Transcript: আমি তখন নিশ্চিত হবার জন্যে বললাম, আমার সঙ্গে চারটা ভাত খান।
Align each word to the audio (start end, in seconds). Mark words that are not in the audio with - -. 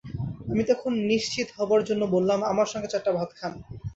আমি 0.51 0.63
তখন 0.71 0.91
নিশ্চিত 1.11 1.47
হবার 1.57 1.81
জন্যে 1.83 2.05
বললাম, 2.15 2.39
আমার 2.43 2.67
সঙ্গে 2.67 2.91
চারটা 2.93 3.11
ভাত 3.17 3.29
খান। 3.35 3.53